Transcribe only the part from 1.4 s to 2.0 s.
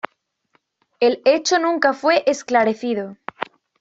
nunca